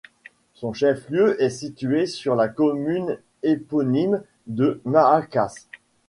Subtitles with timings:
[0.55, 5.67] Son chef-lieu est situé sur la commune éponyme de Mâatkas.